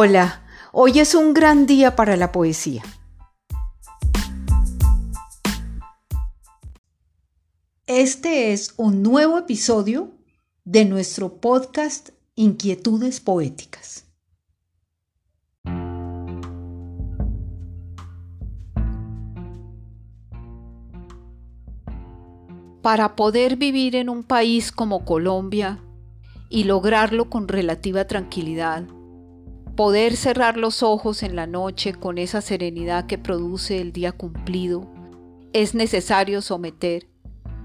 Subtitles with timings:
[0.00, 2.84] Hola, hoy es un gran día para la poesía.
[7.84, 10.12] Este es un nuevo episodio
[10.64, 14.06] de nuestro podcast Inquietudes Poéticas.
[22.82, 25.80] Para poder vivir en un país como Colombia
[26.48, 28.84] y lograrlo con relativa tranquilidad,
[29.78, 34.90] poder cerrar los ojos en la noche con esa serenidad que produce el día cumplido,
[35.52, 37.06] es necesario someter,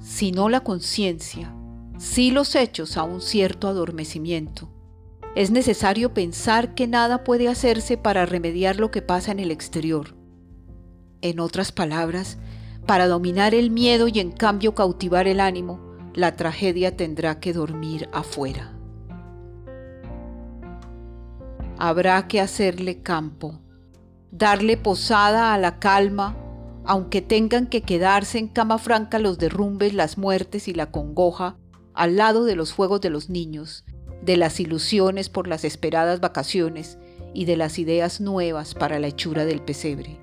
[0.00, 1.54] si no la conciencia,
[1.98, 4.68] si los hechos a un cierto adormecimiento.
[5.36, 10.16] Es necesario pensar que nada puede hacerse para remediar lo que pasa en el exterior.
[11.20, 12.38] En otras palabras,
[12.86, 15.78] para dominar el miedo y en cambio cautivar el ánimo,
[16.12, 18.79] la tragedia tendrá que dormir afuera
[21.80, 23.58] habrá que hacerle campo,
[24.30, 26.36] darle posada a la calma,
[26.84, 31.56] aunque tengan que quedarse en cama franca los derrumbes, las muertes y la congoja,
[31.94, 33.86] al lado de los fuegos de los niños,
[34.22, 36.98] de las ilusiones por las esperadas vacaciones
[37.32, 40.19] y de las ideas nuevas para la hechura del pesebre.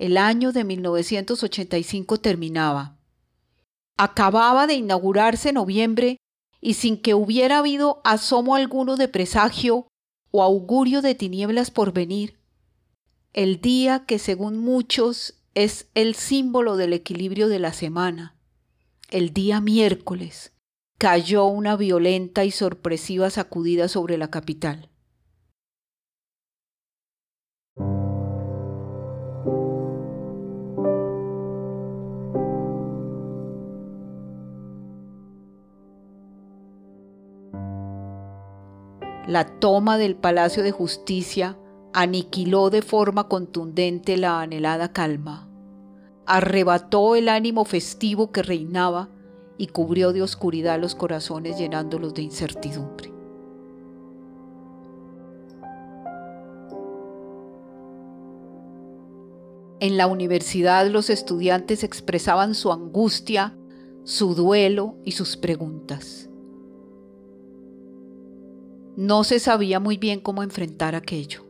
[0.00, 2.96] El año de 1985 terminaba.
[3.98, 6.16] Acababa de inaugurarse noviembre
[6.58, 9.88] y sin que hubiera habido asomo alguno de presagio
[10.30, 12.38] o augurio de tinieblas por venir,
[13.34, 18.34] el día que según muchos es el símbolo del equilibrio de la semana,
[19.10, 20.54] el día miércoles,
[20.96, 24.88] cayó una violenta y sorpresiva sacudida sobre la capital.
[39.30, 41.56] La toma del Palacio de Justicia
[41.92, 45.48] aniquiló de forma contundente la anhelada calma,
[46.26, 49.08] arrebató el ánimo festivo que reinaba
[49.56, 53.12] y cubrió de oscuridad los corazones llenándolos de incertidumbre.
[59.78, 63.56] En la universidad los estudiantes expresaban su angustia,
[64.02, 66.29] su duelo y sus preguntas.
[69.00, 71.46] No se sabía muy bien cómo enfrentar aquello.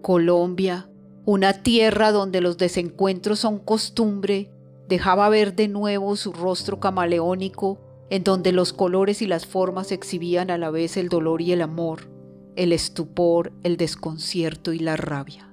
[0.00, 0.88] Colombia,
[1.26, 4.50] una tierra donde los desencuentros son costumbre,
[4.88, 10.50] dejaba ver de nuevo su rostro camaleónico, en donde los colores y las formas exhibían
[10.50, 12.08] a la vez el dolor y el amor,
[12.56, 15.52] el estupor, el desconcierto y la rabia.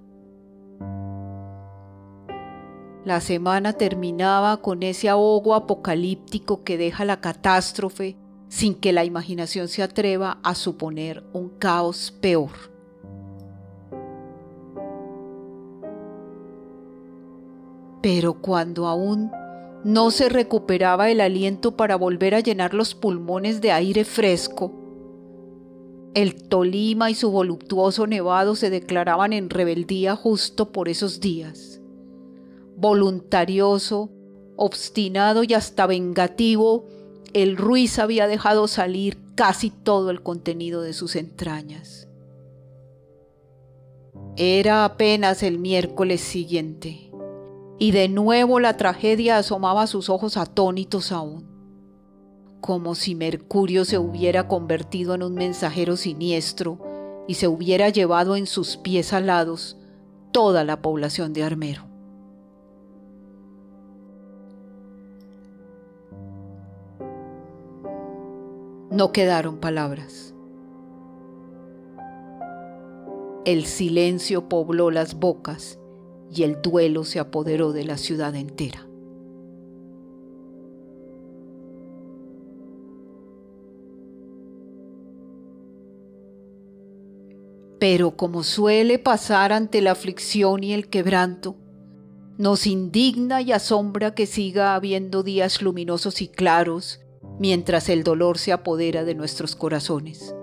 [3.03, 8.15] La semana terminaba con ese ahogo apocalíptico que deja la catástrofe
[8.49, 12.49] sin que la imaginación se atreva a suponer un caos peor.
[18.01, 19.31] Pero cuando aún
[19.83, 24.73] no se recuperaba el aliento para volver a llenar los pulmones de aire fresco,
[26.15, 31.81] el Tolima y su voluptuoso nevado se declaraban en rebeldía justo por esos días.
[32.75, 34.09] Voluntarioso,
[34.55, 36.87] obstinado y hasta vengativo,
[37.33, 42.07] el Ruiz había dejado salir casi todo el contenido de sus entrañas.
[44.35, 47.11] Era apenas el miércoles siguiente,
[47.77, 51.47] y de nuevo la tragedia asomaba sus ojos atónitos aún,
[52.61, 56.79] como si Mercurio se hubiera convertido en un mensajero siniestro
[57.27, 59.77] y se hubiera llevado en sus pies alados
[60.31, 61.88] toda la población de Armero.
[68.99, 70.35] No quedaron palabras.
[73.45, 75.79] El silencio pobló las bocas
[76.29, 78.85] y el duelo se apoderó de la ciudad entera.
[87.79, 91.55] Pero como suele pasar ante la aflicción y el quebranto,
[92.37, 96.99] nos indigna y asombra que siga habiendo días luminosos y claros
[97.39, 100.35] mientras el dolor se apodera de nuestros corazones.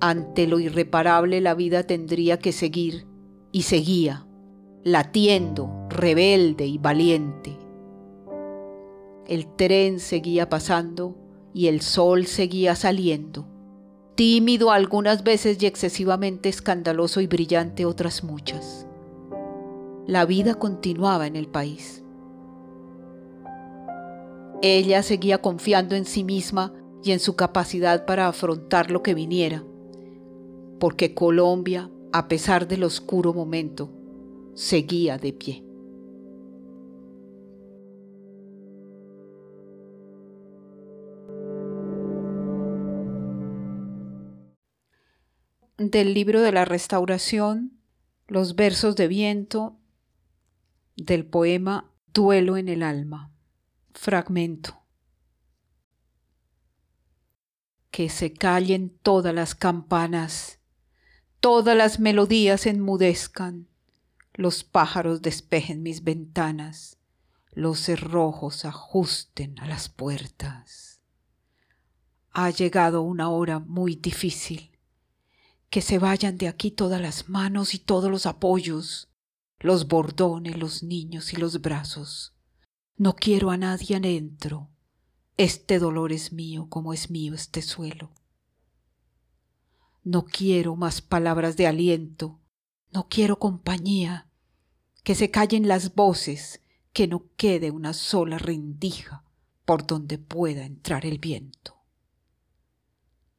[0.00, 3.06] Ante lo irreparable la vida tendría que seguir,
[3.50, 4.26] y seguía,
[4.84, 7.56] latiendo, rebelde y valiente.
[9.26, 11.16] El tren seguía pasando
[11.54, 13.46] y el sol seguía saliendo,
[14.14, 18.86] tímido algunas veces y excesivamente escandaloso y brillante otras muchas.
[20.08, 22.02] la vida continuaba en el país.
[24.60, 26.74] Ella seguía confiando en sí misma
[27.04, 29.64] y en su capacidad para afrontar lo que viniera,
[30.80, 33.92] porque Colombia, a pesar del oscuro momento,
[34.54, 35.64] seguía de pie.
[45.76, 47.78] Del libro de la restauración,
[48.26, 49.78] los versos de viento
[50.96, 53.37] del poema Duelo en el alma.
[54.00, 54.80] Fragmento.
[57.90, 60.60] Que se callen todas las campanas,
[61.40, 63.66] todas las melodías enmudezcan,
[64.34, 66.96] los pájaros despejen mis ventanas,
[67.50, 71.00] los cerrojos ajusten a las puertas.
[72.30, 74.78] Ha llegado una hora muy difícil.
[75.70, 79.08] Que se vayan de aquí todas las manos y todos los apoyos,
[79.58, 82.37] los bordones, los niños y los brazos.
[83.00, 84.70] No quiero a nadie adentro.
[85.36, 88.10] Este dolor es mío como es mío este suelo.
[90.02, 92.40] No quiero más palabras de aliento,
[92.92, 94.26] no quiero compañía,
[95.04, 96.60] que se callen las voces,
[96.92, 99.22] que no quede una sola rendija
[99.64, 101.76] por donde pueda entrar el viento.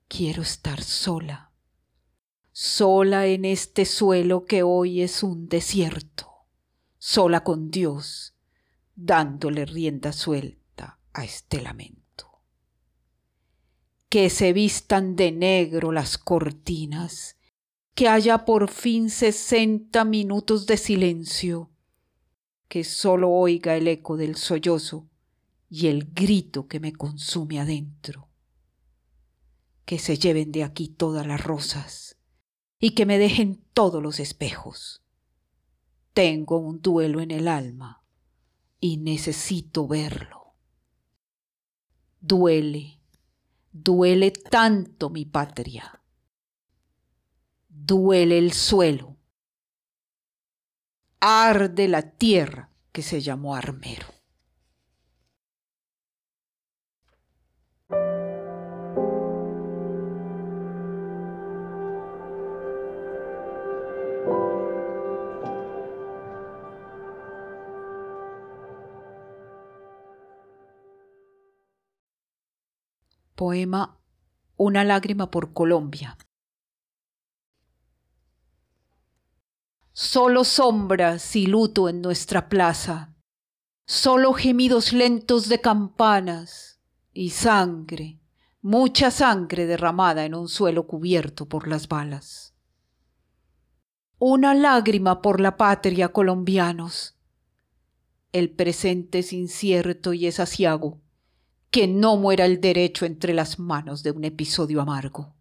[0.08, 1.52] Quiero estar sola,
[2.54, 6.30] sola en este suelo que hoy es un desierto,
[6.98, 8.36] sola con Dios,
[9.01, 12.42] dándole rienda suelta a este lamento.
[14.10, 17.38] Que se vistan de negro las cortinas,
[17.96, 21.72] que haya por fin sesenta minutos de silencio,
[22.68, 25.10] que sólo oiga el eco del sollozo
[25.69, 28.30] y el grito que me consume adentro.
[29.86, 32.18] Que se lleven de aquí todas las rosas
[32.80, 35.04] y que me dejen todos los espejos.
[36.13, 37.99] Tengo un duelo en el alma
[38.80, 40.56] y necesito verlo.
[42.20, 43.00] Duele,
[43.72, 46.02] duele tanto mi patria.
[47.68, 49.18] Duele el suelo.
[51.20, 54.19] Arde la tierra que se llamó Armero.
[73.40, 73.98] Poema
[74.58, 76.18] Una lágrima por Colombia.
[79.94, 83.16] Solo sombras y luto en nuestra plaza,
[83.86, 86.82] solo gemidos lentos de campanas
[87.14, 88.20] y sangre,
[88.62, 92.54] mucha sangre derramada en un suelo cubierto por las balas.
[94.18, 97.18] Una lágrima por la patria, colombianos.
[98.34, 101.00] El presente es incierto y es asiago
[101.71, 105.36] que no muera el derecho entre las manos de un episodio amargo.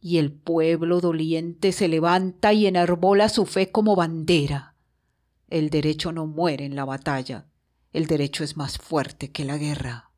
[0.00, 4.74] Y el pueblo doliente se levanta y enarbola su fe como bandera.
[5.48, 7.46] El derecho no muere en la batalla,
[7.92, 10.10] el derecho es más fuerte que la guerra.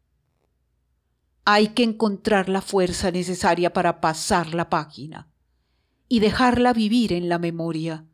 [1.44, 5.28] Hay que encontrar la fuerza necesaria para pasar la página
[6.08, 8.04] y dejarla vivir en la memoria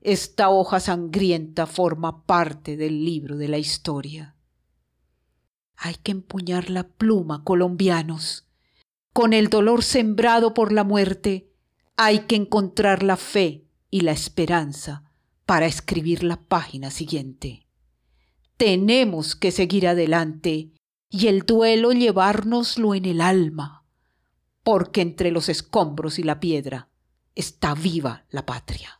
[0.00, 4.34] esta hoja sangrienta forma parte del libro de la historia.
[5.76, 8.46] Hay que empuñar la pluma, colombianos.
[9.12, 11.50] Con el dolor sembrado por la muerte,
[11.96, 15.04] hay que encontrar la fe y la esperanza
[15.44, 17.66] para escribir la página siguiente.
[18.56, 20.70] Tenemos que seguir adelante
[21.10, 23.84] y el duelo llevárnoslo en el alma,
[24.62, 26.88] porque entre los escombros y la piedra
[27.34, 28.99] está viva la patria.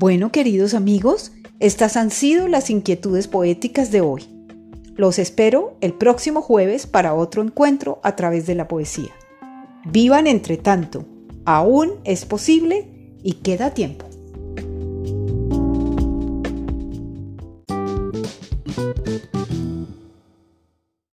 [0.00, 4.22] Bueno, queridos amigos, estas han sido las inquietudes poéticas de hoy.
[4.94, 9.10] Los espero el próximo jueves para otro encuentro a través de la poesía.
[9.84, 11.04] Vivan entre tanto,
[11.44, 12.86] aún es posible
[13.24, 14.07] y queda tiempo.